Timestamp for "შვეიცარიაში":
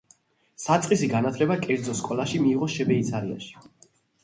2.79-3.57